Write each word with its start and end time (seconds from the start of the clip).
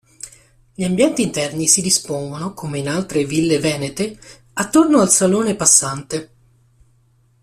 Gli 0.73 0.83
ambienti 0.83 1.21
interni 1.21 1.67
si 1.67 1.79
dispongono, 1.79 2.55
come 2.55 2.79
in 2.79 2.89
altre 2.89 3.23
ville 3.23 3.59
venete, 3.59 4.17
attorno 4.53 4.99
al 4.99 5.11
salone 5.11 5.55
passante. 5.55 6.31